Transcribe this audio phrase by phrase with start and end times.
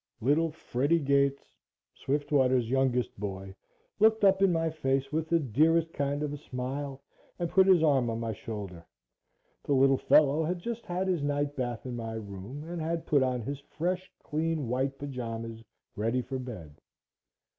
[0.19, 1.43] Little Freddie Gates,
[1.93, 3.53] Swiftwater's youngest boy,
[3.99, 7.03] looked up in my face with the dearest kind of a smile,
[7.37, 8.83] and put his arm on my shoulder.
[9.63, 13.21] The little fellow had just had his night bath in my room and had put
[13.21, 15.63] on his fresh, clean, white pajamas,
[15.95, 16.81] ready for bed.